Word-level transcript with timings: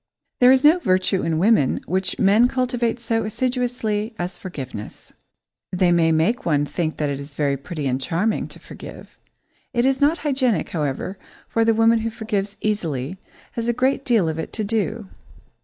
There 0.39 0.51
is 0.51 0.65
no 0.65 0.79
virtue 0.79 1.21
in 1.21 1.37
women 1.37 1.79
which 1.85 2.17
men 2.17 2.47
cultivate 2.47 2.99
so 2.99 3.23
assiduously 3.23 4.15
as 4.17 4.35
forgiveness. 4.35 5.13
They 5.71 5.91
make 5.91 6.43
one 6.43 6.65
think 6.65 6.97
that 6.97 7.11
it 7.11 7.19
is 7.19 7.35
very 7.35 7.55
pretty 7.55 7.85
and 7.85 8.01
charming 8.01 8.47
to 8.47 8.57
forgive. 8.57 9.19
It 9.75 9.85
is 9.85 10.01
not 10.01 10.17
hygienic, 10.25 10.69
however, 10.69 11.19
for 11.47 11.63
the 11.63 11.75
woman 11.75 11.99
who 11.99 12.09
forgives 12.09 12.57
easily 12.61 13.19
has 13.51 13.67
a 13.67 13.73
great 13.73 14.03
deal 14.03 14.27
of 14.27 14.39
it 14.39 14.51
to 14.53 14.63
do. 14.63 15.07